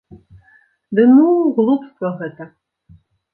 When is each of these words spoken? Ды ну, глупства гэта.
Ды 0.99 1.03
ну, 1.15 1.25
глупства 1.59 2.09
гэта. 2.23 2.43